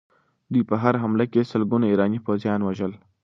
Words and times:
دوی 0.51 0.63
په 0.69 0.75
هره 0.81 0.97
حمله 1.03 1.25
کې 1.31 1.49
سلګونه 1.51 1.85
ایراني 1.87 2.19
پوځیان 2.25 2.59
وژل. 2.63 2.93